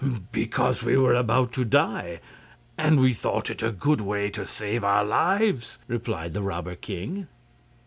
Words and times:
"Because 0.31 0.81
we 0.81 0.97
were 0.97 1.13
about 1.13 1.51
to 1.51 1.63
die, 1.63 2.21
and 2.75 2.99
we 2.99 3.13
thought 3.13 3.51
it 3.51 3.61
a 3.61 3.69
good 3.71 4.01
way 4.01 4.31
to 4.31 4.47
save 4.47 4.83
our 4.83 5.05
lives," 5.05 5.77
replied 5.87 6.33
the 6.33 6.41
robber 6.41 6.73
king. 6.73 7.27